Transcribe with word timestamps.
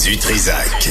Du 0.00 0.16
Trisac. 0.16 0.88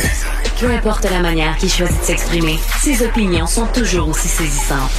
Peu 0.60 0.68
importe 0.68 1.06
la 1.06 1.22
manière 1.22 1.58
qu'il 1.58 1.72
choisit 1.72 2.00
de 2.00 2.06
s'exprimer, 2.06 2.60
ses 2.84 3.04
opinions 3.04 3.48
sont 3.48 3.66
toujours 3.66 4.10
aussi 4.10 4.28
saisissantes. 4.28 4.92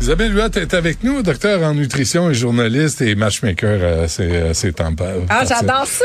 Isabelle 0.00 0.32
Huot 0.34 0.50
est 0.56 0.74
avec 0.74 1.02
nous, 1.02 1.22
docteur 1.22 1.62
en 1.64 1.74
nutrition 1.74 2.30
et 2.30 2.34
journaliste 2.34 3.02
et 3.02 3.16
matchmaker 3.16 4.04
à 4.04 4.08
ces, 4.08 4.54
ces 4.54 4.72
temps. 4.72 4.94
Ah, 5.28 5.42
j'adore 5.46 5.86
ça! 5.86 6.04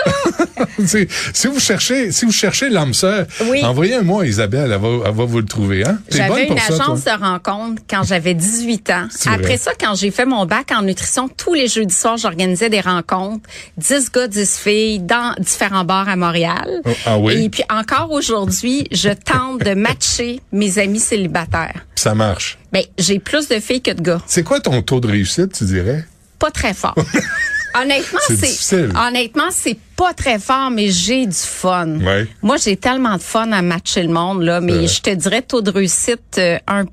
si 1.34 1.48
vous 1.48 1.60
cherchez, 1.60 2.12
si 2.12 2.26
vous 2.26 2.32
cherchez 2.32 2.70
l'âme 2.70 2.94
sœur, 2.96 3.28
Oui. 3.50 3.64
envoyez 3.64 3.94
un 3.94 4.02
mot 4.02 4.22
à 4.22 4.26
Isabelle, 4.26 4.72
elle 4.74 4.80
va, 4.82 4.88
elle 5.06 5.14
va 5.14 5.26
vous 5.26 5.38
le 5.40 5.46
trouver. 5.46 5.86
Hein? 5.88 6.00
J'avais 6.10 6.48
une 6.48 6.58
ça, 6.58 6.74
agence 6.74 7.04
toi? 7.04 7.18
de 7.18 7.24
rencontre 7.24 7.82
quand 7.88 8.02
j'avais 8.04 8.34
18 8.34 8.90
ans. 8.90 9.08
C'est 9.12 9.30
Après 9.30 9.44
vrai. 9.44 9.58
ça, 9.58 9.72
quand 9.80 9.94
j'ai 9.96 10.10
fait 10.12 10.26
mon 10.26 10.46
bac 10.48 10.72
en 10.76 10.82
nutrition, 10.82 11.30
tous 11.30 11.54
les 11.54 11.68
jeudis 11.68 11.94
soirs, 11.96 12.18
j'organisais 12.18 12.70
des 12.72 12.82
rencontres. 12.82 13.48
10 13.78 14.12
gars, 14.12 14.28
10 14.28 14.58
filles 14.58 15.00
dans 15.00 15.36
différents 15.40 15.86
bars 15.86 16.10
à 16.10 16.16
Montréal. 16.16 16.82
Oh, 16.84 16.90
ah 17.06 17.20
oui? 17.20 17.44
Et 17.46 17.50
puis 17.50 17.64
encore 17.70 18.12
aujourd'hui, 18.12 18.88
je 18.92 19.10
tente 19.10 19.64
de 19.64 19.76
matcher 19.76 20.42
mes 20.52 20.80
amis 20.80 21.00
célibataires. 21.00 21.86
Ça 21.96 22.16
marche. 22.16 22.58
Ben, 22.74 22.84
j'ai 22.98 23.20
plus 23.20 23.48
de 23.48 23.60
filles 23.60 23.82
que 23.82 23.92
de 23.92 24.02
gars. 24.02 24.22
C'est 24.26 24.44
quoi 24.44 24.60
ton 24.60 24.82
taux 24.82 25.00
de 25.00 25.08
réussite, 25.08 25.54
tu 25.54 25.64
dirais? 25.64 26.06
Pas 26.40 26.50
très 26.52 26.74
fort. 26.74 26.96
Honnêtement, 27.76 28.20
C'est 28.30 28.96
honnêtement, 28.96 29.50
c'est 29.50 29.78
pas 29.96 30.14
très 30.14 30.38
fort, 30.38 30.70
mais 30.70 30.90
j'ai 30.90 31.26
du 31.26 31.36
fun. 31.36 32.00
Ouais. 32.02 32.28
Moi, 32.44 32.58
j'ai 32.58 32.78
tellement 32.78 33.16
de 33.16 33.22
fun 33.22 33.52
à 33.52 33.64
matcher 33.64 34.04
le 34.04 34.10
monde 34.10 34.44
là, 34.44 34.62
mais 34.62 34.88
je 34.88 35.02
te 35.02 35.10
dirais 35.10 35.42
taux 35.42 35.62
de 35.62 35.72
réussite 35.72 36.38
euh, 36.38 36.60
1 36.68 36.86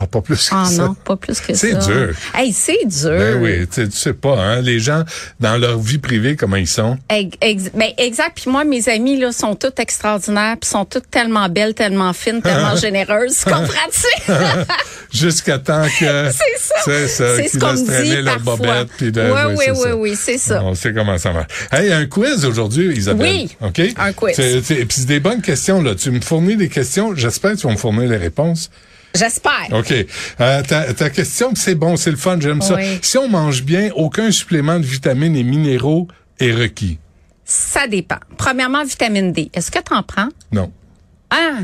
Ah, 0.00 0.08
pas 0.08 0.20
plus 0.20 0.48
que 0.48 0.54
Ah 0.54 0.64
ça. 0.66 0.82
non, 0.86 0.94
pas 0.94 1.16
plus 1.16 1.40
que 1.40 1.54
ça. 1.54 1.60
C'est 1.60 1.74
dur. 1.78 2.10
Hey, 2.34 2.52
c'est 2.52 2.84
dur. 2.84 3.16
Ben 3.16 3.40
oui, 3.40 3.66
tu, 3.72 3.88
tu 3.88 3.96
sais 3.96 4.12
pas, 4.12 4.36
hein, 4.36 4.60
les 4.60 4.80
gens, 4.80 5.04
dans 5.38 5.56
leur 5.56 5.78
vie 5.78 5.98
privée, 5.98 6.34
comment 6.36 6.56
ils 6.56 6.66
sont? 6.66 6.98
Ex- 7.08 7.70
ben, 7.72 7.90
exact. 7.96 8.32
Puis 8.40 8.50
moi, 8.50 8.64
mes 8.64 8.88
amies 8.88 9.18
là 9.18 9.30
sont 9.32 9.54
toutes 9.54 9.78
extraordinaires, 9.78 10.56
puis 10.60 10.68
sont 10.68 10.84
toutes 10.84 11.08
tellement 11.10 11.48
belles, 11.48 11.74
tellement 11.74 12.12
fines, 12.12 12.42
tellement 12.42 12.74
généreuses. 12.88 13.44
Comprends-tu? 13.44 14.32
Jusqu'à 15.12 15.58
temps 15.58 15.84
que... 15.98 16.30
c'est 16.32 16.58
ça. 16.58 16.74
C'est 16.84 17.08
ça, 17.08 17.36
C'est 17.36 17.48
ce 17.48 17.58
qu'on 17.58 17.74
dit 17.74 18.22
leur 18.22 18.34
parfois. 18.42 18.56
bobette. 18.56 18.88
puis 18.96 19.12
de- 19.12 19.20
oui, 19.22 19.54
oui, 19.56 19.64
oui, 19.84 19.90
oui, 19.92 20.16
c'est 20.20 20.38
ça. 20.38 20.60
On 20.64 20.74
sait 20.74 20.92
comment 20.92 21.16
ça 21.18 21.32
marche. 21.32 21.46
Hey, 21.70 21.92
un 21.92 22.06
quiz 22.06 22.44
aujourd'hui, 22.44 22.88
Isabelle. 22.96 23.30
Oui, 23.30 23.56
OK? 23.60 23.80
un 23.96 24.12
quiz. 24.12 24.34
Puis 24.36 24.86
c'est 24.90 25.06
des 25.06 25.20
bonnes 25.20 25.40
questions, 25.40 25.80
là. 25.82 25.94
Tu 25.94 26.10
me 26.10 26.20
fournis 26.20 26.56
des 26.56 26.68
questions. 26.68 27.14
J'espère 27.14 27.52
que 27.52 27.58
tu 27.58 27.66
vas 27.68 27.72
me 27.72 27.78
fournir 27.78 28.08
les 28.10 28.16
réponses. 28.16 28.70
J'espère. 29.14 29.68
OK. 29.72 29.92
Euh, 29.92 30.62
ta, 30.62 30.92
ta 30.92 31.10
question, 31.10 31.52
c'est 31.54 31.74
bon, 31.74 31.96
c'est 31.96 32.10
le 32.10 32.16
fun, 32.16 32.38
j'aime 32.40 32.60
ça. 32.62 32.76
Si 33.00 33.16
on 33.16 33.28
mange 33.28 33.62
bien, 33.62 33.90
aucun 33.94 34.30
supplément 34.30 34.78
de 34.78 34.84
vitamines 34.84 35.36
et 35.36 35.44
minéraux 35.44 36.08
est 36.40 36.52
requis? 36.52 36.98
Ça 37.44 37.86
dépend. 37.86 38.18
Premièrement, 38.36 38.84
vitamine 38.84 39.32
D. 39.32 39.50
Est-ce 39.54 39.70
que 39.70 39.78
tu 39.78 39.94
en 39.94 40.02
prends? 40.02 40.28
Non. 40.50 40.72
Ah! 41.34 41.60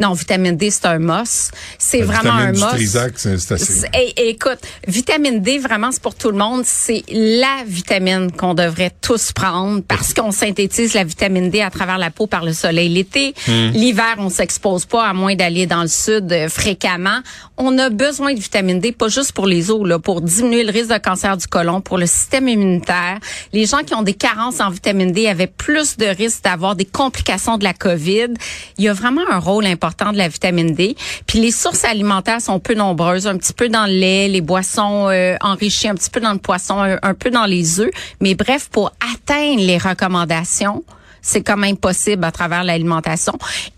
Non, 0.00 0.12
vitamine 0.12 0.56
D, 0.56 0.70
c'est 0.70 0.86
un 0.86 0.98
mos. 0.98 1.50
C'est 1.78 2.02
vraiment 2.02 2.32
un 2.32 2.52
vitamine 2.52 2.54
du 2.54 2.60
mos. 2.60 2.70
Trisac, 2.70 3.12
c'est 3.16 3.52
assez. 3.52 3.86
Écoute, 4.16 4.58
vitamine 4.88 5.40
D, 5.40 5.58
vraiment, 5.58 5.92
c'est 5.92 6.02
pour 6.02 6.14
tout 6.14 6.30
le 6.30 6.36
monde. 6.36 6.62
C'est 6.64 7.04
la 7.10 7.64
vitamine 7.66 8.32
qu'on 8.32 8.54
devrait 8.54 8.92
tous 9.00 9.32
prendre 9.32 9.82
parce 9.82 10.12
qu'on 10.12 10.32
synthétise 10.32 10.94
la 10.94 11.04
vitamine 11.04 11.50
D 11.50 11.60
à 11.60 11.70
travers 11.70 11.98
la 11.98 12.10
peau 12.10 12.26
par 12.26 12.44
le 12.44 12.52
soleil 12.52 12.88
l'été. 12.88 13.34
Hmm. 13.46 13.70
L'hiver, 13.72 14.16
on 14.18 14.30
s'expose 14.30 14.84
pas 14.86 15.06
à 15.06 15.12
moins 15.12 15.36
d'aller 15.36 15.66
dans 15.66 15.82
le 15.82 15.88
sud 15.88 16.32
euh, 16.32 16.48
fréquemment. 16.48 17.20
On 17.56 17.78
a 17.78 17.90
besoin 17.90 18.34
de 18.34 18.40
vitamine 18.40 18.80
D, 18.80 18.92
pas 18.92 19.08
juste 19.08 19.32
pour 19.32 19.46
les 19.46 19.70
os, 19.70 19.86
là, 19.86 19.98
pour 19.98 20.22
diminuer 20.22 20.64
le 20.64 20.72
risque 20.72 20.92
de 20.92 20.98
cancer 20.98 21.36
du 21.36 21.46
côlon, 21.46 21.80
pour 21.80 21.98
le 21.98 22.06
système 22.06 22.48
immunitaire. 22.48 23.18
Les 23.52 23.66
gens 23.66 23.82
qui 23.84 23.94
ont 23.94 24.02
des 24.02 24.14
carences 24.14 24.60
en 24.60 24.70
vitamine 24.70 25.12
D 25.12 25.28
avaient 25.28 25.46
plus 25.46 25.96
de 25.96 26.06
risques 26.06 26.42
d'avoir 26.42 26.74
des 26.74 26.84
complications 26.84 27.58
de 27.58 27.64
la 27.64 27.74
COVID. 27.74 28.34
Il 28.78 28.84
y 28.84 28.88
a 28.88 28.92
vraiment 28.92 29.13
un 29.30 29.38
rôle 29.38 29.66
important 29.66 30.12
de 30.12 30.18
la 30.18 30.28
vitamine 30.28 30.74
D. 30.74 30.96
Puis 31.26 31.40
les 31.40 31.50
sources 31.50 31.84
alimentaires 31.84 32.40
sont 32.40 32.60
peu 32.60 32.74
nombreuses, 32.74 33.26
un 33.26 33.36
petit 33.36 33.52
peu 33.52 33.68
dans 33.68 33.86
le 33.86 33.92
lait, 33.92 34.28
les 34.28 34.40
boissons 34.40 35.08
euh, 35.08 35.36
enrichies, 35.40 35.88
un 35.88 35.94
petit 35.94 36.10
peu 36.10 36.20
dans 36.20 36.32
le 36.32 36.38
poisson, 36.38 36.80
un, 36.80 36.98
un 37.02 37.14
peu 37.14 37.30
dans 37.30 37.46
les 37.46 37.80
œufs. 37.80 37.90
Mais 38.20 38.34
bref, 38.34 38.68
pour 38.70 38.92
atteindre 39.14 39.60
les 39.60 39.78
recommandations, 39.78 40.84
c'est 41.26 41.42
quand 41.42 41.56
même 41.56 41.76
possible 41.78 42.22
à 42.24 42.30
travers 42.30 42.62
l'alimentation. 42.62 43.32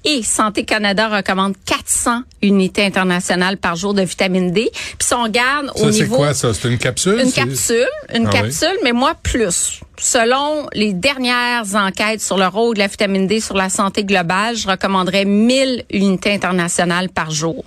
Et 0.05 0.23
Santé 0.23 0.65
Canada 0.65 1.09
recommande 1.09 1.55
400 1.65 2.23
unités 2.43 2.85
internationales 2.85 3.57
par 3.57 3.77
jour 3.77 3.95
de 3.95 4.03
vitamine 4.03 4.51
D. 4.53 4.69
Puis 4.73 4.97
si 5.01 5.15
on 5.15 5.23
regarde 5.23 5.71
au 5.77 5.79
Ça, 5.79 5.93
c'est 5.93 6.03
niveau 6.03 6.17
quoi, 6.17 6.35
ça? 6.35 6.53
C'est 6.53 6.69
une 6.69 6.77
capsule? 6.79 7.21
une 7.21 7.31
C'est- 7.31 7.41
capsule, 7.41 7.89
une 8.15 8.27
Ah 8.27 8.31
oui? 8.35 8.41
capsule, 8.43 8.77
mais 8.85 8.93
moi 8.93 9.15
plus. 9.23 9.81
Selon 9.99 10.67
les 10.75 10.93
dernières 10.93 11.75
enquêtes 11.75 12.21
sur 12.21 12.37
le 12.37 12.47
rôle 12.49 12.75
de 12.75 12.81
la 12.81 12.87
vitamine 12.89 13.27
D 13.27 13.41
sur 13.41 13.57
la 13.57 13.71
santé 13.71 14.05
globale, 14.05 14.55
je 14.57 14.69
recommanderais 14.69 15.25
1000 15.25 15.85
unités 15.91 16.35
internationales 16.35 17.09
par 17.09 17.31
jour. 17.31 17.65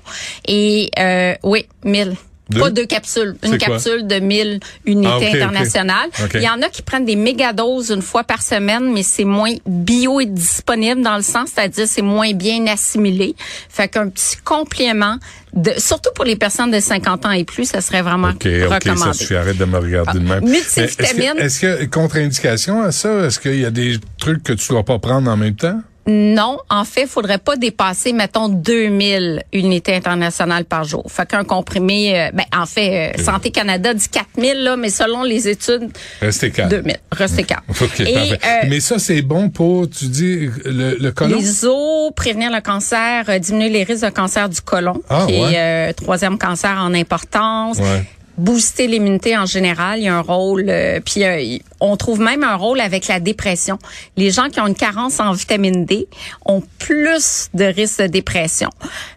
Et 0.47 0.91
euh, 0.99 1.33
oui, 1.43 1.65
1000. 1.85 2.15
Deux? 2.49 2.59
Pas 2.61 2.69
deux 2.71 2.85
capsules, 2.85 3.35
une 3.43 3.57
capsule 3.59 4.07
de 4.07 4.15
1000 4.15 4.59
unités 4.85 5.29
Ah, 5.33 5.35
internationales. 5.35 6.09
Ok. 6.23 6.31
Il 6.35 6.41
y 6.41 6.49
en 6.49 6.61
a 6.61 6.69
qui 6.69 6.81
prennent 6.81 7.05
des 7.05 7.15
mégadoses 7.15 7.91
une 7.91 8.01
fois 8.01 8.23
par 8.23 8.41
semaine, 8.41 8.91
mais 8.91 9.03
c'est 9.03 9.23
moins 9.25 9.53
bio-disponible 9.67 11.01
dans 11.01 11.15
le 11.17 11.21
sens, 11.23 11.49
c'est-à-dire 11.53 11.85
c'est 11.87 12.01
moins 12.01 12.33
bien 12.33 12.65
assimilé. 12.67 13.35
Fait 13.69 13.87
qu'un 13.87 14.09
petit 14.09 14.37
complément, 14.43 15.17
de, 15.53 15.71
surtout 15.77 16.09
pour 16.15 16.25
les 16.25 16.35
personnes 16.35 16.71
de 16.71 16.79
50 16.79 17.25
ans 17.25 17.31
et 17.31 17.43
plus, 17.43 17.65
ça 17.65 17.81
serait 17.81 18.01
vraiment 18.01 18.29
OK, 18.29 18.45
OK, 18.45 18.51
ça 18.67 18.75
recommandé. 18.75 19.17
suffit. 19.17 19.35
Arrête 19.35 19.57
de 19.57 19.65
me 19.65 19.77
regarder 19.77 20.19
de 20.19 20.23
même. 20.27 20.41
Ah, 20.43 20.49
multivitamine. 20.49 21.33
Est-ce 21.37 21.59
que- 21.59 21.79
y 21.81 21.83
a 21.83 21.87
contre-indication 21.87 22.81
à 22.81 22.91
ça? 22.91 23.25
Est-ce 23.25 23.39
qu'il 23.39 23.59
y 23.59 23.65
a 23.65 23.71
des 23.71 23.97
trucs 24.19 24.43
que 24.43 24.53
tu 24.53 24.69
dois 24.69 24.83
pas 24.83 24.99
prendre 24.99 25.29
en 25.29 25.37
même 25.37 25.55
temps? 25.55 25.81
Non, 26.11 26.57
en 26.69 26.85
fait, 26.85 27.03
il 27.03 27.07
faudrait 27.07 27.37
pas 27.37 27.55
dépasser, 27.55 28.13
mettons, 28.13 28.49
2000 28.49 29.43
unités 29.53 29.95
internationales 29.95 30.65
par 30.65 30.83
jour. 30.83 31.05
Fait 31.07 31.27
qu'un 31.27 31.43
comprimé, 31.43 32.19
euh, 32.19 32.31
ben, 32.33 32.45
en 32.57 32.65
fait, 32.65 33.13
euh, 33.19 33.23
Santé 33.23 33.51
Canada 33.51 33.93
dit 33.93 34.09
4000, 34.09 34.63
là, 34.63 34.75
mais 34.75 34.89
selon 34.89 35.21
les 35.23 35.47
études, 35.47 35.89
Restez 36.19 36.49
calme. 36.51 36.69
2000. 36.69 36.97
Restez 37.11 37.43
calme. 37.43 37.61
OK, 37.69 37.99
Et, 37.99 38.13
parfait. 38.13 38.39
euh, 38.43 38.67
Mais 38.69 38.79
ça, 38.79 38.97
c'est 38.97 39.21
bon 39.21 39.49
pour, 39.49 39.87
tu 39.89 40.05
dis, 40.05 40.49
le, 40.65 40.97
le 40.99 41.11
colon? 41.11 41.37
Les 41.37 41.65
os, 41.65 42.11
prévenir 42.15 42.51
le 42.51 42.61
cancer, 42.61 43.25
euh, 43.29 43.37
diminuer 43.37 43.69
les 43.69 43.83
risques 43.83 44.05
de 44.05 44.09
cancer 44.09 44.49
du 44.49 44.61
côlon, 44.61 45.01
Ah, 45.09 45.25
qui 45.27 45.33
ouais. 45.33 45.53
est 45.53 45.89
euh, 45.89 45.93
troisième 45.93 46.37
cancer 46.39 46.75
en 46.79 46.93
importance. 46.95 47.77
Ouais. 47.77 48.03
Booster 48.39 48.87
l'immunité 48.87 49.37
en 49.37 49.45
général, 49.45 49.99
il 49.99 50.05
y 50.05 50.07
a 50.07 50.15
un 50.15 50.21
rôle. 50.21 50.65
euh, 50.69 50.99
puis 51.03 51.23
euh, 51.23 51.57
on 51.81 51.95
trouve 51.97 52.19
même 52.19 52.43
un 52.43 52.55
rôle 52.55 52.79
avec 52.79 53.07
la 53.07 53.19
dépression. 53.19 53.77
Les 54.17 54.31
gens 54.31 54.49
qui 54.49 54.59
ont 54.59 54.67
une 54.67 54.75
carence 54.75 55.19
en 55.19 55.33
vitamine 55.33 55.85
D 55.85 56.07
ont 56.45 56.63
plus 56.77 57.49
de 57.53 57.65
risques 57.65 58.01
de 58.01 58.07
dépression. 58.07 58.69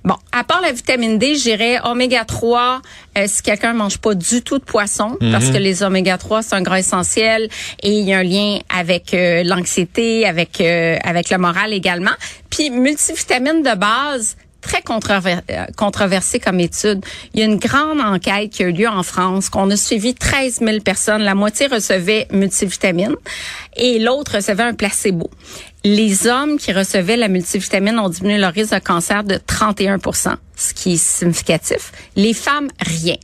Bon, 0.04 0.16
à 0.32 0.44
part 0.44 0.60
la 0.60 0.72
vitamine 0.72 1.18
D, 1.18 1.36
j'irais 1.36 1.78
oméga 1.84 2.24
3 2.24 2.82
euh, 3.18 3.24
si 3.26 3.42
quelqu'un 3.42 3.72
mange 3.72 3.98
pas 3.98 4.14
du 4.14 4.42
tout 4.42 4.58
de 4.58 4.64
poisson, 4.64 5.16
parce 5.20 5.50
que 5.50 5.58
les 5.58 5.82
oméga 5.82 6.16
3 6.18 6.42
c'est 6.42 6.54
un 6.54 6.62
gras 6.62 6.78
essentiel 6.78 7.48
et 7.82 7.90
il 7.90 8.08
y 8.08 8.12
a 8.14 8.18
un 8.18 8.22
lien 8.22 8.58
avec 8.74 9.12
euh, 9.12 9.42
l'anxiété, 9.44 10.26
avec 10.26 10.60
euh, 10.60 10.96
avec 11.04 11.30
le 11.30 11.38
moral 11.38 11.72
également. 11.72 12.12
Puis 12.50 12.70
multivitamine 12.70 13.62
de 13.62 13.74
base 13.76 14.36
très 14.62 14.82
euh, 14.88 15.66
controversé 15.76 16.40
comme 16.40 16.60
étude. 16.60 17.04
Il 17.34 17.40
y 17.40 17.42
a 17.42 17.46
une 17.46 17.58
grande 17.58 18.00
enquête 18.00 18.50
qui 18.50 18.62
a 18.62 18.68
eu 18.68 18.72
lieu 18.72 18.88
en 18.88 19.02
France, 19.02 19.50
qu'on 19.50 19.70
a 19.70 19.76
suivi 19.76 20.14
13 20.14 20.60
000 20.60 20.80
personnes. 20.80 21.22
La 21.22 21.34
moitié 21.34 21.66
recevait 21.66 22.26
multivitamine 22.32 23.14
et 23.76 23.98
l'autre 23.98 24.36
recevait 24.36 24.62
un 24.62 24.74
placebo. 24.74 25.30
Les 25.84 26.26
hommes 26.26 26.58
qui 26.58 26.72
recevaient 26.72 27.16
la 27.16 27.28
multivitamine 27.28 27.98
ont 27.98 28.08
diminué 28.08 28.38
leur 28.38 28.52
risque 28.52 28.72
de 28.72 28.78
cancer 28.78 29.24
de 29.24 29.34
31% 29.34 30.36
ce 30.62 30.74
qui 30.74 30.92
est 30.94 31.02
significatif. 31.02 31.92
Les 32.16 32.34
femmes, 32.34 32.68
rien. 32.80 33.16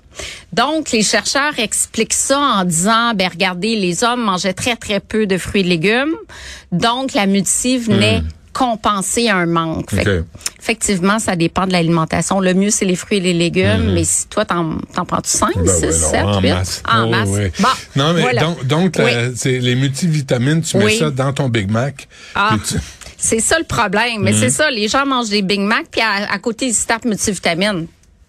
Donc, 0.52 0.90
les 0.90 1.02
chercheurs 1.02 1.58
expliquent 1.58 2.14
ça 2.14 2.38
en 2.38 2.64
disant, 2.64 3.14
ben 3.14 3.28
regardez, 3.28 3.76
les 3.76 4.02
hommes 4.02 4.22
mangeaient 4.22 4.54
très, 4.54 4.76
très 4.76 5.00
peu 5.00 5.26
de 5.26 5.38
fruits 5.38 5.60
et 5.60 5.64
légumes. 5.64 6.16
Donc, 6.72 7.14
la 7.14 7.26
multi 7.26 7.78
venait 7.78 8.22
compenser 8.58 9.28
un 9.30 9.46
manque. 9.46 9.90
Fait, 9.90 10.24
effectivement, 10.60 11.18
ça 11.20 11.36
dépend 11.36 11.66
de 11.66 11.72
l'alimentation. 11.72 12.40
Le 12.40 12.54
mieux, 12.54 12.70
c'est 12.70 12.84
les 12.84 12.96
fruits 12.96 13.18
et 13.18 13.20
les 13.20 13.32
légumes, 13.32 13.92
mais 13.94 14.02
si 14.04 14.26
toi, 14.26 14.44
t'en, 14.44 14.78
t'en 14.94 15.04
prends-tu 15.04 15.30
5, 15.30 15.54
Mhm. 15.54 15.64
Ben 15.64 15.74
6, 15.74 15.80
ouais, 15.82 15.88
non, 15.90 16.10
7, 16.10 16.24
en 16.24 16.40
8? 16.40 16.50
masse. 16.52 16.82
En 16.92 17.04
Oh, 17.06 17.10
masse. 17.10 17.28
Bon, 17.60 17.68
non, 17.96 18.12
mais 18.14 18.20
voilà. 18.22 18.40
donc, 18.42 18.66
donc 18.66 18.94
Oui. 18.98 19.04
la- 19.14 19.34
c'est 19.36 19.58
les 19.60 19.76
multivitamines, 19.76 20.60
tu 20.62 20.76
mets 20.76 20.84
Oui. 20.86 20.98
ça 20.98 21.10
dans 21.10 21.32
ton 21.32 21.48
Big 21.48 21.70
Mac. 21.70 22.08
Ah. 22.34 22.56
tu- 22.68 22.74
C'est 23.20 23.40
ça 23.40 23.58
le 23.58 23.64
problème. 23.64 24.18
Mhm. 24.18 24.22
Mais 24.24 24.32
c'est 24.32 24.50
ça, 24.50 24.70
les 24.70 24.86
gens 24.88 25.04
mangent 25.06 25.30
des 25.30 25.42
Big 25.42 25.60
Mac, 25.60 25.86
puis 25.90 26.00
à, 26.00 26.30
à 26.32 26.38
côté, 26.38 26.66
ils 26.66 26.74
se 26.74 26.86
tapent 26.86 27.04
multivitamines. 27.04 27.86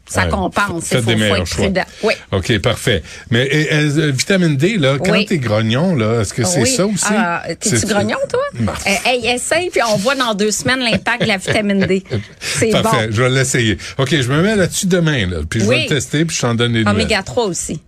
Ça 0.09 0.23
Ouais. 0.25 0.29
compense. 0.31 0.89
Il 0.91 0.97
des 0.97 1.03
faut, 1.03 1.11
faut 1.11 1.17
meilleurs 1.17 1.38
être 1.38 1.45
choix. 1.45 1.63
prudent. 1.65 1.83
Oui. 2.03 2.13
OK, 2.31 2.59
parfait. 2.59 3.03
Mais 3.29 3.45
et, 3.45 3.71
euh, 3.71 4.11
vitamine 4.11 4.57
D, 4.57 4.77
là, 4.77 4.97
quand 4.97 5.11
Oui. 5.11 5.25
t'es 5.25 5.38
grognon, 5.38 5.95
là, 5.95 6.21
est-ce 6.21 6.33
que 6.33 6.44
c'est 6.44 6.61
oui. 6.63 6.69
ça 6.69 6.85
aussi? 6.88 7.06
Ah, 7.09 7.44
T'es-tu 7.59 7.85
grognon, 7.85 8.17
toi? 8.29 8.41
Euh, 8.88 8.89
hey, 9.06 9.27
essaye, 9.27 9.69
puis 9.69 9.81
on 9.88 9.97
voit 9.97 10.15
dans 10.15 10.33
deux 10.33 10.51
semaines 10.51 10.79
l'impact 10.79 11.21
de 11.21 11.27
la 11.27 11.38
vitamine 11.38 11.85
D. 11.85 12.03
C'est 12.39 12.69
Parfait, 12.71 13.07
bon. 13.07 13.13
je 13.13 13.21
vais 13.21 13.29
l'essayer. 13.29 13.77
OK, 14.00 14.09
je 14.19 14.31
me 14.31 14.41
mets 14.41 14.56
là-dessus 14.56 14.88
demain, 14.88 15.27
là, 15.27 15.38
puis 15.47 15.59
je 15.59 15.65
vais 15.65 15.83
le 15.83 15.88
tester, 15.88 16.25
puis 16.25 16.35
je 16.35 16.41
t'en 16.41 16.56
donne 16.56 16.73
des. 16.73 16.83
Oméga 16.89 17.21
3 17.21 17.45
aussi. 17.45 17.79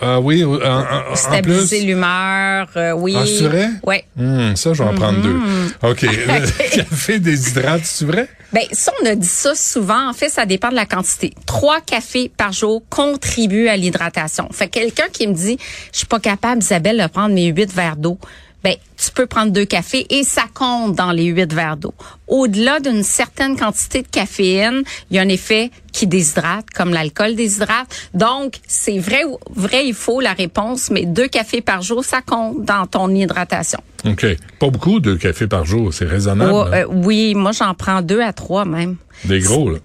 Ah 0.00 0.20
oui, 0.20 0.44
en, 0.44 0.54
en- 0.54 0.80
en 0.80 1.02
plus? 1.08 1.16
Stabiliser 1.16 1.80
l'humeur, 1.82 2.68
euh, 2.76 2.92
oui. 2.92 3.14
Ah, 3.18 3.24
c'est 3.26 3.44
vrai? 3.48 3.68
Oui. 3.84 3.96
Hum, 4.18 4.56
ça, 4.56 4.72
je 4.72 4.82
vais 4.82 4.88
en 4.88 4.94
prendre 4.94 5.20
deux. 5.20 5.34
Mm-hmm. 5.34 5.90
OK. 5.90 6.02
Le 6.02 6.70
café 6.76 7.18
déshydrate, 7.18 7.82
c'est 7.84 8.04
vrai? 8.04 8.28
Ben, 8.52 8.62
ça, 8.72 8.92
on 9.02 9.06
a 9.06 9.14
dit 9.14 9.26
ça 9.26 9.54
souvent. 9.54 10.08
En 10.10 10.12
fait, 10.12 10.28
ça 10.28 10.44
dépend 10.46 10.68
de 10.70 10.74
la 10.74 10.86
quantité. 10.86 11.32
Trois 11.46 11.80
cafés 11.80 12.30
par 12.36 12.52
jour 12.52 12.82
contribuent 12.90 13.68
à 13.68 13.76
l'hydratation. 13.76 14.48
Fait 14.52 14.68
que 14.68 14.72
quelqu'un 14.74 15.08
qui 15.12 15.26
me 15.26 15.32
dit, 15.34 15.58
je 15.92 15.98
suis 15.98 16.06
pas 16.06 16.20
capable, 16.20 16.62
Isabelle, 16.62 16.98
de 17.02 17.06
prendre 17.06 17.34
mes 17.34 17.46
huit 17.46 17.72
verres 17.72 17.96
d'eau. 17.96 18.18
Ben, 18.64 18.74
tu 18.96 19.10
peux 19.10 19.26
prendre 19.26 19.50
deux 19.50 19.64
cafés 19.64 20.06
et 20.10 20.22
ça 20.22 20.44
compte 20.54 20.94
dans 20.94 21.10
les 21.10 21.24
huit 21.24 21.52
verres 21.52 21.76
d'eau. 21.76 21.94
Au-delà 22.28 22.78
d'une 22.78 23.02
certaine 23.02 23.56
quantité 23.56 24.02
de 24.02 24.06
caféine, 24.06 24.82
il 25.10 25.16
y 25.16 25.18
a 25.18 25.22
un 25.22 25.28
effet 25.28 25.72
qui 25.92 26.06
déshydrate, 26.06 26.70
comme 26.70 26.90
l'alcool 26.92 27.34
déshydrate. 27.34 27.88
Donc, 28.14 28.54
c'est 28.68 28.98
vrai, 29.00 29.24
ou- 29.24 29.38
vrai, 29.50 29.86
il 29.88 29.94
faut 29.94 30.20
la 30.20 30.32
réponse, 30.32 30.90
mais 30.90 31.04
deux 31.06 31.26
cafés 31.26 31.60
par 31.60 31.82
jour, 31.82 32.04
ça 32.04 32.22
compte 32.22 32.64
dans 32.64 32.86
ton 32.86 33.12
hydratation. 33.12 33.80
OK. 34.06 34.26
Pas 34.60 34.70
beaucoup, 34.70 35.00
deux 35.00 35.16
cafés 35.16 35.48
par 35.48 35.64
jour. 35.64 35.92
C'est 35.92 36.04
raisonnable. 36.06 36.52
Oh, 36.54 36.60
hein? 36.62 36.70
euh, 36.72 36.84
oui, 36.88 37.34
moi, 37.34 37.50
j'en 37.52 37.74
prends 37.74 38.00
deux 38.00 38.20
à 38.20 38.32
trois 38.32 38.64
même. 38.64 38.96
Des 39.24 39.40
gros, 39.40 39.70
là? 39.70 39.78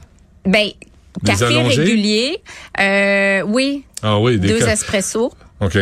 Ben, 0.45 0.67
Des 1.23 1.31
café 1.31 1.45
allongés? 1.45 1.81
régulier, 1.81 2.37
euh, 2.79 3.41
oui, 3.47 3.83
Ah 4.03 4.19
oui, 4.19 4.37
des 4.39 4.47
deux 4.49 4.67
espressos. 4.67 5.33
OK. 5.61 5.77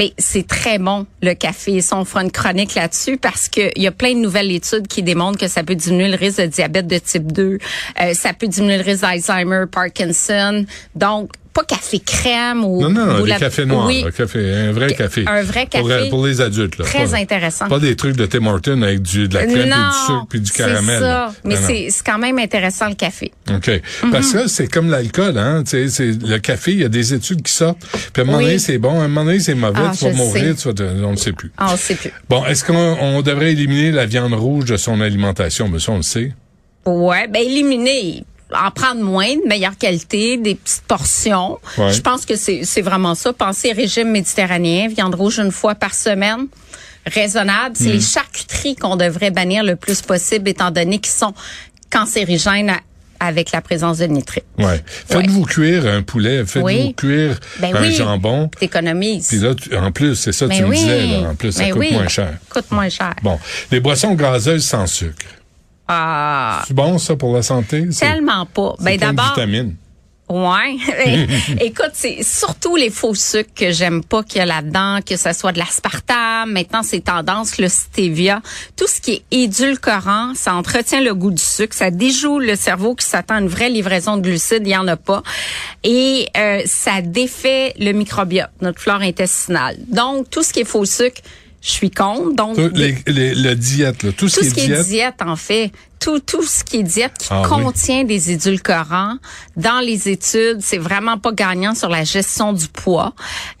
Ben, 0.00 0.08
c'est 0.16 0.46
très 0.46 0.78
bon, 0.78 1.06
le 1.20 1.34
café. 1.34 1.78
On 1.92 2.06
fera 2.06 2.22
une 2.22 2.30
chronique 2.30 2.74
là-dessus 2.74 3.18
parce 3.18 3.50
que 3.50 3.70
il 3.76 3.82
y 3.82 3.86
a 3.86 3.92
plein 3.92 4.14
de 4.14 4.20
nouvelles 4.20 4.50
études 4.50 4.88
qui 4.88 5.02
démontrent 5.02 5.38
que 5.38 5.46
ça 5.46 5.62
peut 5.62 5.74
diminuer 5.74 6.08
le 6.08 6.16
risque 6.16 6.40
de 6.40 6.46
diabète 6.46 6.86
de 6.86 6.96
type 6.96 7.30
2, 7.30 7.58
euh, 8.00 8.14
ça 8.14 8.32
peut 8.32 8.46
diminuer 8.46 8.78
le 8.78 8.82
risque 8.82 9.02
d'Alzheimer, 9.02 9.64
Parkinson. 9.70 10.64
Donc, 10.94 11.32
pas 11.52 11.64
café 11.64 11.98
crème 11.98 12.64
ou... 12.64 12.80
Non, 12.80 12.90
non, 12.90 13.06
non, 13.06 13.20
ou 13.20 13.24
des 13.24 13.30
la- 13.30 13.38
cafés 13.38 13.66
noirs. 13.66 13.86
Oui, 13.86 14.02
là, 14.04 14.10
café, 14.12 14.54
un 14.54 14.72
vrai 14.72 14.94
café. 14.94 15.24
un 15.26 15.42
vrai 15.42 15.66
café. 15.66 16.08
pour 16.08 16.24
les 16.26 16.40
adultes. 16.40 16.78
Là. 16.78 16.84
Très 16.84 17.06
Pas- 17.06 17.16
intéressant. 17.16 17.66
Pas 17.68 17.78
des 17.80 17.96
trucs 17.96 18.16
de 18.16 18.24
Tim 18.26 18.46
Hortons 18.46 18.80
avec 18.82 19.02
du, 19.02 19.26
de 19.26 19.34
la 19.34 19.46
crème, 19.46 19.68
non, 19.68 19.76
du 19.88 20.06
sucre, 20.06 20.26
puis 20.28 20.40
du 20.40 20.52
caramel. 20.52 21.00
ça. 21.00 21.32
Mais 21.44 21.56
c'est 21.56 21.88
quand 22.06 22.18
même 22.18 22.38
intéressant, 22.38 22.88
le 22.88 22.94
café. 22.94 23.32
OK. 23.52 23.70
Parce 24.12 24.32
que 24.32 24.46
c'est 24.46 24.68
comme 24.68 24.90
l'alcool, 24.90 25.36
hein. 25.38 25.64
Tu 25.68 25.88
sais, 25.88 26.12
le 26.12 26.38
café, 26.38 26.72
il 26.72 26.80
y 26.80 26.84
a 26.84 26.88
des 26.88 27.14
études 27.14 27.42
qui 27.42 27.52
sortent. 27.52 27.80
Puis 28.12 28.20
à 28.20 28.20
un 28.22 28.24
moment 28.24 28.38
Oui. 28.38 28.44
donné, 28.44 28.58
c'est 28.58 28.78
bon. 28.78 29.00
À 29.00 29.04
un 29.04 29.08
moment 29.08 29.24
donné, 29.24 29.40
c'est 29.40 29.54
mauvais. 29.54 29.80
Ah, 29.84 29.92
tu 29.98 30.04
vas 30.04 30.12
mourir. 30.12 30.54
Tu 30.56 30.68
vas 30.68 30.74
te- 30.74 30.82
on 31.04 31.10
ne 31.12 31.16
sait 31.16 31.32
plus. 31.32 31.50
Ah, 31.58 31.70
on 31.72 31.76
sait 31.76 31.96
plus. 31.96 32.12
Bon, 32.28 32.44
est-ce 32.46 32.64
qu'on 32.64 32.76
on 33.00 33.22
devrait 33.22 33.52
éliminer 33.52 33.90
la 33.90 34.06
viande 34.06 34.34
rouge 34.34 34.66
de 34.66 34.76
son 34.76 35.00
alimentation? 35.00 35.68
Mais 35.68 35.80
ça, 35.80 35.92
on 35.92 35.96
le 35.96 36.02
sait. 36.02 36.32
Ouais, 36.86 37.26
ben 37.28 37.42
éliminer, 37.42 38.24
en 38.54 38.70
prendre 38.70 39.00
moins, 39.02 39.34
de 39.34 39.46
meilleure 39.48 39.76
qualité, 39.78 40.36
des 40.36 40.54
petites 40.54 40.82
portions. 40.82 41.58
Ouais. 41.78 41.92
Je 41.92 42.00
pense 42.00 42.24
que 42.26 42.36
c'est 42.36 42.64
c'est 42.64 42.82
vraiment 42.82 43.14
ça. 43.14 43.32
Pensez 43.32 43.72
régime 43.72 44.10
méditerranéen, 44.10 44.88
viande 44.88 45.14
rouge 45.14 45.38
une 45.38 45.52
fois 45.52 45.74
par 45.74 45.94
semaine. 45.94 46.46
Raisonnable. 47.06 47.76
C'est 47.78 47.92
les 47.92 48.00
charcuteries 48.00 48.76
qu'on 48.76 48.96
devrait 48.96 49.30
bannir 49.30 49.64
le 49.64 49.74
plus 49.76 50.02
possible, 50.02 50.48
étant 50.48 50.70
donné 50.70 50.98
qu'ils 50.98 51.12
sont 51.12 51.32
cancérigènes 51.90 52.70
à- 52.70 52.80
avec 53.22 53.52
la 53.52 53.60
présence 53.60 53.98
de 53.98 54.06
nitrites. 54.06 54.44
Ouais. 54.58 54.82
Faites-vous 55.08 55.44
cuire 55.44 55.86
un 55.86 56.02
poulet, 56.02 56.44
faites-vous 56.46 56.66
Oui. 56.66 56.94
cuire 56.94 57.38
Ben 57.58 57.74
un 57.76 57.82
oui. 57.82 57.94
jambon. 57.94 58.48
T'économises. 58.58 59.28
Puis 59.28 59.38
là, 59.38 59.54
tu- 59.54 59.74
en 59.76 59.92
plus, 59.92 60.14
c'est 60.14 60.32
ça 60.32 60.46
que 60.46 60.50
Ben 60.50 60.58
tu 60.58 60.64
me 60.64 60.74
disais, 60.74 61.06
là. 61.06 61.30
En 61.30 61.34
plus, 61.34 61.52
ça 61.52 61.64
Ben 61.64 61.72
coûte 61.72 61.90
moins 61.90 62.08
cher. 62.08 62.34
Coûte 62.48 62.70
moins 62.70 62.88
cher. 62.88 63.14
Bon. 63.22 63.38
Les 63.70 63.80
boissons 63.80 64.14
gazeuses 64.14 64.64
sans 64.64 64.86
sucre. 64.86 65.26
Ah, 65.92 66.62
C'est 66.68 66.74
bon, 66.74 66.98
ça, 66.98 67.16
pour 67.16 67.34
la 67.34 67.42
santé? 67.42 67.88
Tellement 67.88 68.46
pas. 68.46 68.76
Ben 68.80 68.96
d'abord, 68.96 69.34
vitamines. 69.34 69.74
Ouais. 70.28 70.76
Écoute, 71.60 71.90
c'est 71.94 72.22
surtout 72.22 72.76
les 72.76 72.90
faux 72.90 73.16
sucres 73.16 73.50
que 73.52 73.72
j'aime 73.72 74.04
pas 74.04 74.22
qu'il 74.22 74.38
y 74.38 74.40
a 74.42 74.46
là-dedans, 74.46 75.00
que 75.04 75.16
ce 75.16 75.32
soit 75.32 75.50
de 75.50 75.58
l'aspartame, 75.58 76.52
maintenant 76.52 76.84
c'est 76.84 77.00
tendance 77.00 77.58
le 77.58 77.68
stevia, 77.68 78.40
tout 78.76 78.86
ce 78.86 79.00
qui 79.00 79.14
est 79.14 79.22
édulcorant, 79.32 80.34
ça 80.36 80.54
entretient 80.54 81.00
le 81.00 81.14
goût 81.16 81.32
du 81.32 81.42
sucre, 81.42 81.74
ça 81.74 81.90
déjoue 81.90 82.38
le 82.38 82.54
cerveau 82.54 82.94
qui 82.94 83.04
s'attend 83.04 83.34
à 83.34 83.40
une 83.40 83.48
vraie 83.48 83.70
livraison 83.70 84.18
de 84.18 84.22
glucides, 84.22 84.62
il 84.64 84.70
y 84.70 84.76
en 84.76 84.86
a 84.86 84.96
pas, 84.96 85.24
et 85.82 86.28
euh, 86.36 86.62
ça 86.64 87.02
défait 87.02 87.74
le 87.80 87.90
microbiote, 87.90 88.50
notre 88.60 88.80
flore 88.80 89.00
intestinale. 89.00 89.78
Donc 89.88 90.30
tout 90.30 90.44
ce 90.44 90.52
qui 90.52 90.60
est 90.60 90.64
faux 90.64 90.84
sucre, 90.84 91.22
je 91.62 91.70
suis 91.70 91.90
contre. 91.90 92.34
Donc 92.34 92.56
Tout, 92.56 92.70
les, 92.74 92.96
les, 93.06 93.34
le 93.34 93.54
diète, 93.54 94.02
là. 94.02 94.12
Tout, 94.12 94.28
tout 94.28 94.42
ce 94.42 94.54
qui 94.54 94.60
est 94.60 94.66
diète. 94.66 94.86
diète, 94.86 95.14
en 95.24 95.36
fait, 95.36 95.70
tout 95.98 96.18
tout 96.20 96.42
ce 96.42 96.64
qui 96.64 96.78
est 96.78 96.82
diète 96.82 97.12
qui 97.18 97.26
Ah 97.30 97.42
oui. 97.42 97.48
contient 97.48 98.04
des 98.04 98.30
édulcorants 98.30 99.16
dans 99.58 99.80
les 99.80 100.08
études, 100.08 100.60
c'est 100.60 100.78
vraiment 100.78 101.18
pas 101.18 101.32
gagnant 101.32 101.74
sur 101.74 101.90
la 101.90 102.04
gestion 102.04 102.54
du 102.54 102.68
poids. 102.68 103.12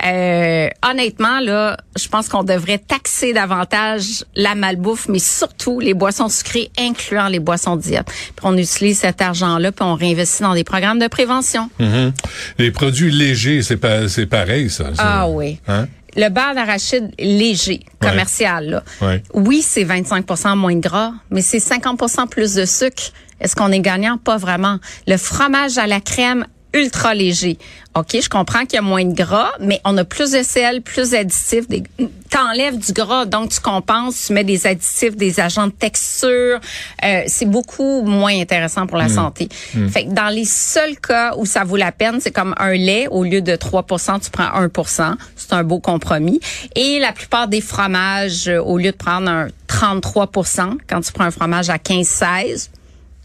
Euh, 0.06 0.68
honnêtement 0.88 1.40
là, 1.40 1.76
je 1.98 2.08
pense 2.08 2.30
qu'on 2.30 2.42
devrait 2.42 2.78
taxer 2.78 3.34
davantage 3.34 4.24
la 4.34 4.54
malbouffe, 4.54 5.06
mais 5.08 5.18
surtout 5.18 5.80
les 5.80 5.92
boissons 5.92 6.30
sucrées, 6.30 6.70
incluant 6.78 7.28
les 7.28 7.40
boissons 7.40 7.76
diète. 7.76 8.06
Puis 8.06 8.32
on 8.42 8.56
utilise 8.56 9.00
cet 9.00 9.20
argent-là 9.20 9.72
puis 9.72 9.84
on 9.84 9.94
réinvestit 9.94 10.42
dans 10.42 10.54
des 10.54 10.64
programmes 10.64 10.98
de 10.98 11.08
prévention. 11.08 11.68
Mhm. 11.78 12.12
Les 12.58 12.70
produits 12.70 13.10
légers, 13.10 13.60
c'est 13.62 13.76
pas, 13.76 14.08
c'est 14.08 14.24
pareil, 14.26 14.70
ça. 14.70 14.94
ça. 14.94 15.02
Ah 15.04 15.28
oui. 15.28 15.58
Hein? 15.68 15.88
Le 16.16 16.28
beurre 16.28 16.54
d'arachide 16.54 17.12
léger, 17.18 17.80
Ouais. 18.02 18.08
commercial, 18.10 18.68
là. 18.70 18.82
Ouais. 19.00 19.22
Oui, 19.34 19.62
c'est 19.62 19.84
25% 19.84 20.56
moins 20.56 20.74
de 20.74 20.80
gras, 20.80 21.12
mais 21.30 21.42
c'est 21.42 21.58
50% 21.60 22.26
plus 22.26 22.54
de 22.54 22.64
sucre. 22.64 23.12
Est-ce 23.40 23.54
qu'on 23.56 23.72
est 23.72 23.80
gagnant? 23.80 24.18
Pas 24.18 24.36
vraiment. 24.36 24.78
Le 25.06 25.16
fromage 25.16 25.78
à 25.78 25.86
la 25.86 26.00
crème 26.00 26.46
ultra 26.72 27.14
léger. 27.14 27.58
OK, 27.96 28.16
je 28.22 28.28
comprends 28.28 28.60
qu'il 28.60 28.74
y 28.74 28.78
a 28.78 28.82
moins 28.82 29.04
de 29.04 29.14
gras, 29.14 29.50
mais 29.58 29.80
on 29.84 29.96
a 29.98 30.04
plus 30.04 30.30
de 30.30 30.44
sel, 30.44 30.80
plus 30.80 31.10
d'additifs. 31.10 31.68
Des... 31.68 31.82
T'enlèves 32.30 32.78
du 32.78 32.92
gras, 32.92 33.24
donc 33.24 33.50
tu 33.50 33.58
compenses, 33.58 34.26
tu 34.26 34.32
mets 34.32 34.44
des 34.44 34.68
additifs, 34.68 35.16
des 35.16 35.40
agents 35.40 35.66
de 35.66 35.72
texture. 35.72 36.60
Euh, 37.04 37.22
c'est 37.26 37.46
beaucoup 37.46 38.02
moins 38.02 38.38
intéressant 38.40 38.86
pour 38.86 38.96
la 38.96 39.08
santé. 39.08 39.48
Fait 39.90 40.04
que 40.04 40.12
dans 40.12 40.28
les 40.28 40.44
seuls 40.44 40.96
cas 41.00 41.34
où 41.36 41.46
ça 41.46 41.64
vaut 41.64 41.76
la 41.76 41.90
peine, 41.90 42.20
c'est 42.20 42.30
comme 42.30 42.54
un 42.58 42.74
lait, 42.74 43.08
au 43.08 43.24
lieu 43.24 43.42
de 43.42 43.52
3% 43.52 44.20
tu 44.20 44.30
prends 44.30 44.44
1% 44.44 45.14
C'est 45.34 45.52
un 45.52 45.64
beau 45.64 45.80
compromis. 45.80 46.40
Et 46.76 47.00
la 47.00 47.12
plupart 47.12 47.48
des 47.48 47.60
fromages, 47.60 48.48
euh, 48.48 48.62
au 48.62 48.78
lieu 48.78 48.92
de 48.92 48.96
prendre 48.96 49.28
un 49.28 49.48
33% 49.68 50.78
quand 50.88 51.00
tu 51.00 51.12
prends 51.12 51.24
un 51.24 51.30
fromage 51.30 51.70
à 51.70 51.76
15-16, 51.76 52.68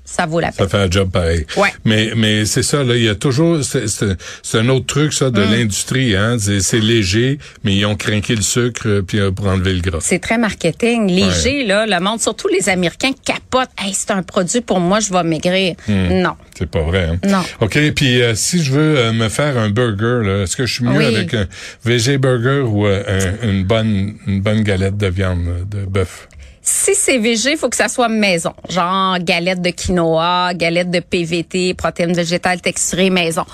ça 0.06 0.26
vaut 0.28 0.40
la 0.40 0.52
peine. 0.52 0.68
Ça 0.70 0.78
fait 0.78 0.84
un 0.86 0.90
job 0.92 1.10
pareil. 1.12 1.46
Ouais. 1.58 1.70
Mais 1.84 2.12
mais 2.16 2.46
c'est 2.46 2.64
ça 2.64 2.84
là, 2.84 2.96
il 2.96 3.04
y 3.04 3.10
a 3.10 3.16
toujours 3.16 3.60
c'est 3.64 4.58
un 4.58 4.70
autre 4.70 4.86
truc 4.86 5.12
ça 5.14 5.30
de 5.32 5.42
Mm. 5.44 5.52
l'industrie 5.52 6.16
hein, 6.16 6.38
c'est 6.40 6.80
léger 6.80 7.40
mais 7.64 7.76
ils 7.76 7.86
ont 7.86 7.96
craqué 7.96 8.36
le 8.36 8.42
sucre 8.42 8.84
euh, 8.88 9.02
puis 9.02 9.20
euh, 9.20 9.32
pour 9.32 9.48
enlever 9.48 9.74
le 9.74 9.82
gras. 9.82 9.98
C'est 10.02 10.20
très 10.20 10.38
marketing. 10.38 11.10
Léger, 11.10 11.66
là, 11.66 11.86
le 11.86 12.00
monde, 12.04 12.22
surtout 12.22 12.48
les 12.48 12.70
Américains, 12.70 13.12
capotent. 13.26 13.70
Hey, 13.78 13.94
c'est 13.94 14.12
un 14.12 14.24
produit 14.24 14.62
pour 14.62 14.80
moi, 14.80 15.00
je 15.00 15.12
vais 15.12 15.24
maigrir. 15.24 15.76
Non. 15.88 16.36
C'est 16.58 16.70
pas 16.70 16.82
vrai. 16.84 17.10
Hein? 17.12 17.20
Non. 17.28 17.44
OK, 17.62 17.78
puis 17.96 18.22
euh, 18.22 18.34
si 18.36 18.64
je 18.64 18.72
veux 18.72 18.98
euh, 18.98 19.12
me 19.14 19.28
faire 19.30 19.58
un 19.58 19.70
burger 19.70 20.22
là, 20.28 20.44
est-ce 20.44 20.56
que 20.56 20.66
je 20.66 20.74
suis 20.76 20.84
mieux 20.86 20.98
Oui. 20.98 21.06
avec 21.06 21.34
un 21.34 21.48
VG 21.84 22.18
burger 22.18 22.62
ou 22.66 22.86
euh, 22.86 23.04
un- 23.44 23.50
une 23.50 23.64
bonne 23.64 24.16
une 24.28 24.42
bonne 24.42 24.62
galette 24.64 24.98
de 24.98 25.08
viande 25.08 25.46
euh, 25.48 25.64
de 25.66 25.86
bœuf? 25.86 26.28
Si 26.68 26.96
c'est 26.96 27.20
végé, 27.20 27.52
il 27.52 27.58
faut 27.58 27.70
que 27.70 27.76
ça 27.76 27.88
soit 27.88 28.10
maison. 28.10 28.52
Genre 28.68 29.20
galette 29.20 29.62
de 29.62 29.70
quinoa, 29.70 30.52
galette 30.56 30.90
de 30.90 31.00
PVT, 31.00 31.76
protéines 31.76 32.14
végétales 32.14 32.60
texturées 32.60 33.12
maison. 33.12 33.46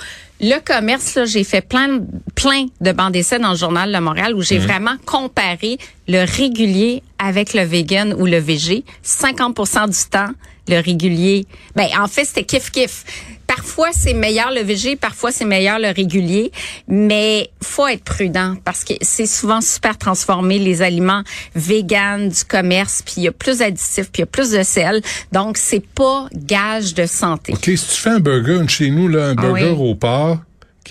Le 0.41 0.59
commerce, 0.59 1.15
là, 1.15 1.25
j'ai 1.25 1.43
fait 1.43 1.61
plein, 1.61 1.87
de- 1.87 2.03
plein 2.35 2.65
de 2.81 2.91
bancs 2.91 3.11
d'essai 3.11 3.37
dans 3.37 3.51
le 3.51 3.57
journal 3.57 3.91
de 3.93 3.99
Montréal 3.99 4.33
où 4.35 4.41
j'ai 4.41 4.57
Mhm. 4.57 4.65
vraiment 4.65 4.95
comparé 5.05 5.77
le 6.07 6.25
régulier 6.25 7.03
avec 7.19 7.53
le 7.53 7.61
vegan 7.63 8.13
ou 8.17 8.25
le 8.25 8.37
végé. 8.39 8.83
50% 9.03 9.87
du 9.87 10.09
temps, 10.09 10.31
le 10.67 10.79
régulier. 10.81 11.45
Ben, 11.75 11.87
en 11.99 12.07
fait, 12.07 12.25
c'était 12.25 12.41
kiff-kiff. 12.43 13.03
Parfois, 13.45 13.89
c'est 13.91 14.13
meilleur 14.13 14.49
le 14.51 14.61
végé, 14.61 14.95
parfois, 14.95 15.33
c'est 15.33 15.43
meilleur 15.43 15.77
le 15.77 15.89
régulier. 15.89 16.53
Mais 16.87 17.49
faut 17.61 17.85
être 17.85 18.03
prudent 18.05 18.55
parce 18.63 18.85
que 18.85 18.93
c'est 19.01 19.25
souvent 19.25 19.59
super 19.59 19.97
transformé, 19.97 20.57
les 20.57 20.81
aliments 20.81 21.23
véganes 21.53 22.29
du 22.29 22.43
commerce, 22.45 23.01
puis 23.05 23.15
il 23.17 23.23
y 23.23 23.27
a 23.27 23.33
plus 23.33 23.57
d'additifs, 23.57 24.09
puis 24.09 24.19
il 24.19 24.21
y 24.21 24.23
a 24.23 24.27
plus 24.27 24.51
de 24.51 24.63
sel. 24.63 25.01
Donc, 25.33 25.57
c'est 25.57 25.85
pas 25.85 26.27
gage 26.33 26.93
de 26.93 27.05
santé. 27.05 27.51
OK, 27.53 27.65
si 27.65 27.77
tu 27.77 27.95
fais 28.01 28.11
un 28.11 28.19
burger 28.21 28.61
chez 28.69 28.89
nous, 28.89 29.09
là, 29.09 29.27
un 29.27 29.31
Ah 29.31 29.41
burger 29.41 29.75
oui. 29.77 29.89
au 29.89 29.95
porc, 29.95 30.30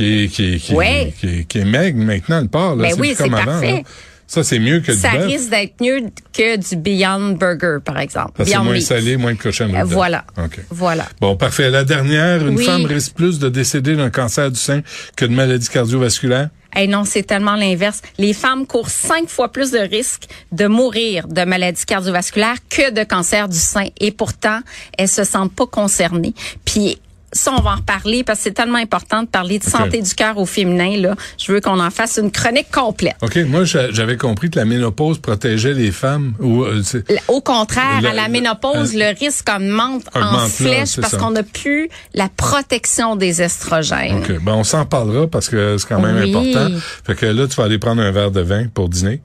qui 0.04 0.24
est, 0.24 0.28
qui 0.28 0.54
est, 0.54 0.58
qui 0.58 0.74
Ouais. 0.74 1.12
qui 1.20 1.26
est, 1.26 1.44
qui 1.44 1.58
est 1.58 1.64
maigre 1.64 1.98
maintenant, 1.98 2.40
le 2.40 2.48
porc, 2.48 2.76
là, 2.76 2.88
Ben 2.88 2.94
oui, 2.98 3.14
c'est 3.16 3.24
avant. 3.24 3.44
parfait. 3.44 3.72
là. 3.72 3.78
Ça, 4.26 4.44
c'est 4.44 4.60
mieux 4.60 4.78
que 4.78 4.92
Ça 4.94 5.10
du 5.10 5.16
bœuf. 5.18 5.26
risque 5.26 5.50
d'être 5.50 5.80
mieux 5.80 6.02
que 6.32 6.56
du 6.56 6.76
Beyond 6.76 7.32
Burger, 7.32 7.78
par 7.84 7.98
exemple. 7.98 8.30
Parce 8.36 8.48
que 8.48 8.54
c'est 8.54 8.60
Beyond 8.60 8.70
moins 8.70 8.80
salé, 8.80 9.16
moins 9.16 9.32
de 9.34 9.38
cochonnerie. 9.38 9.80
Euh, 9.80 9.84
voilà. 9.84 10.24
OK. 10.38 10.60
Voilà. 10.70 11.06
Bon, 11.20 11.34
parfait. 11.34 11.68
La 11.68 11.82
dernière, 11.82 12.46
une 12.46 12.56
Oui. 12.56 12.64
femme 12.64 12.84
risque 12.84 13.14
plus 13.14 13.40
de 13.40 13.48
décéder 13.48 13.96
d'un 13.96 14.10
cancer 14.10 14.48
du 14.52 14.58
sein 14.60 14.82
que 15.16 15.24
de 15.24 15.32
maladie 15.34 15.68
cardiovasculaire. 15.68 16.48
Eh 16.76 16.86
non, 16.86 17.04
c'est 17.04 17.24
tellement 17.24 17.56
l'inverse. 17.56 18.02
Les 18.18 18.32
femmes 18.32 18.68
courent 18.68 18.90
cinq 18.90 19.28
fois 19.28 19.50
plus 19.50 19.72
de 19.72 19.80
risques 19.80 20.28
de 20.52 20.68
mourir 20.68 21.26
de 21.26 21.42
maladies 21.42 21.84
cardiovasculaires 21.84 22.58
que 22.68 22.92
de 22.92 23.02
cancer 23.02 23.48
du 23.48 23.58
sein. 23.58 23.86
Et 23.98 24.12
pourtant, 24.12 24.60
elles 24.96 25.08
se 25.08 25.24
sentent 25.24 25.56
pas 25.56 25.66
concernées. 25.66 26.34
Puis 26.64 27.00
ça, 27.32 27.52
on 27.56 27.60
va 27.62 27.70
en 27.72 27.76
reparler 27.76 28.24
parce 28.24 28.38
que 28.40 28.44
c'est 28.44 28.50
tellement 28.54 28.78
important 28.78 29.22
de 29.22 29.28
parler 29.28 29.58
de 29.58 29.64
santé 29.64 30.02
du 30.02 30.14
cœur 30.14 30.36
au 30.38 30.46
féminin. 30.46 30.96
Là, 30.98 31.14
je 31.38 31.52
veux 31.52 31.60
qu'on 31.60 31.78
en 31.80 31.90
fasse 31.90 32.18
une 32.20 32.30
chronique 32.30 32.70
complète. 32.72 33.14
OK, 33.22 33.36
moi, 33.46 33.64
j'a- 33.64 33.90
j'avais 33.92 34.16
compris 34.16 34.50
que 34.50 34.58
la 34.58 34.64
ménopause 34.64 35.18
protégeait 35.18 35.74
les 35.74 35.92
femmes. 35.92 36.34
Ou, 36.40 36.64
euh, 36.64 36.82
Au 37.28 37.40
contraire, 37.40 38.00
à 38.08 38.12
la 38.12 38.28
ménopause, 38.28 38.94
le 38.94 39.16
risque 39.18 39.48
augmente, 39.48 40.04
en 40.14 40.20
Augmente, 40.20 40.50
flèche 40.50 41.00
parce 41.00 41.16
qu'on 41.16 41.30
n'a 41.30 41.42
plus 41.42 41.88
la 42.14 42.28
protection 42.28 43.16
des 43.16 43.42
estrogènes. 43.42 44.18
OK. 44.18 44.42
Ben, 44.42 44.52
on 44.54 44.64
s'en 44.64 44.84
parlera 44.86 45.26
parce 45.26 45.48
que 45.48 45.76
c'est 45.78 45.86
quand 45.88 46.00
même 46.00 46.16
Oui. 46.16 46.30
important. 46.30 46.76
Fait 47.04 47.14
que 47.14 47.26
là, 47.26 47.46
tu 47.46 47.54
vas 47.56 47.64
aller 47.64 47.78
prendre 47.78 48.02
un 48.02 48.10
verre 48.10 48.30
de 48.30 48.40
vin 48.40 48.66
pour 48.72 48.88
dîner. 48.88 49.20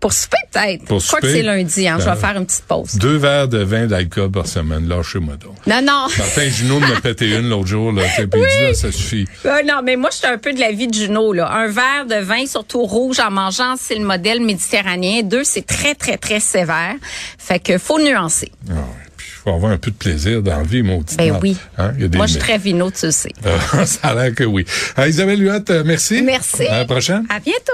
Pour 0.00 0.12
souper, 0.12 0.36
peut-être. 0.52 0.84
Pour 0.84 1.00
Je 1.00 1.06
crois 1.08 1.20
que 1.20 1.30
c'est 1.30 1.42
lundi, 1.42 1.88
hein. 1.88 1.96
Je 1.98 2.04
ben, 2.04 2.14
vais 2.14 2.20
faire 2.20 2.36
une 2.36 2.46
petite 2.46 2.64
pause. 2.64 2.94
Deux 2.94 3.16
verres 3.16 3.48
de 3.48 3.58
vin 3.58 3.86
d'alcool 3.86 4.30
par 4.30 4.46
semaine. 4.46 4.88
Lâchez-moi 4.88 5.34
donc. 5.36 5.56
Non, 5.66 5.80
non. 5.82 6.06
Martin 6.16 6.48
Junot 6.48 6.80
m'a 6.80 7.00
pété 7.02 7.30
une 7.36 7.48
l'autre 7.48 7.66
jour, 7.66 7.92
là. 7.92 8.02
Puis 8.16 8.24
il 8.24 8.28
dit, 8.28 8.62
là, 8.62 8.74
ça 8.74 8.92
suffit. 8.92 9.26
Euh, 9.44 9.62
non, 9.66 9.80
mais 9.84 9.96
moi, 9.96 10.10
je 10.12 10.18
suis 10.18 10.26
un 10.26 10.38
peu 10.38 10.52
de 10.52 10.60
la 10.60 10.70
vie 10.70 10.86
de 10.86 10.94
Juno, 10.94 11.32
là. 11.32 11.50
Un 11.50 11.66
verre 11.66 12.06
de 12.08 12.22
vin, 12.22 12.46
surtout 12.46 12.82
rouge, 12.82 13.18
en 13.20 13.30
mangeant, 13.30 13.74
c'est 13.78 13.96
le 13.96 14.04
modèle 14.04 14.40
méditerranéen. 14.40 15.22
Deux, 15.22 15.44
c'est 15.44 15.66
très, 15.66 15.94
très, 15.94 16.16
très 16.16 16.40
sévère. 16.40 16.94
Fait 17.38 17.58
que 17.58 17.78
faut 17.78 18.00
nuancer. 18.00 18.52
Ah. 18.70 18.74
Puis, 19.16 19.26
il 19.28 19.40
faut 19.40 19.50
avoir 19.50 19.72
un 19.72 19.78
peu 19.78 19.90
de 19.90 19.96
plaisir 19.96 20.42
dans 20.42 20.58
la 20.58 20.62
vie, 20.62 20.82
mon 20.82 21.02
petit 21.02 21.16
Ben 21.16 21.38
oui. 21.42 21.56
Hein? 21.76 21.92
Moi, 22.14 22.26
je 22.26 22.32
suis 22.32 22.40
très 22.40 22.58
vino, 22.58 22.90
tu 22.90 23.06
le 23.06 23.12
sais. 23.12 23.32
Euh, 23.44 23.84
ça 23.84 24.08
a 24.08 24.14
l'air 24.14 24.34
que 24.34 24.44
oui. 24.44 24.64
Ah, 24.96 25.08
Isabelle 25.08 25.42
Huot, 25.42 25.70
euh, 25.70 25.82
merci. 25.84 26.22
Merci. 26.22 26.66
À 26.66 26.78
la 26.78 26.84
prochaine. 26.84 27.26
À 27.28 27.40
bientôt. 27.40 27.72